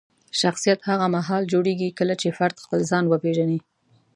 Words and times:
شخصیت 0.41 0.79
هغه 0.89 1.05
مهال 1.15 1.43
جوړېږي 1.53 1.89
کله 1.99 2.13
چې 2.21 2.35
فرد 2.37 2.55
خپل 2.65 2.79
ځان 2.91 3.03
وپیژني. 3.07 3.59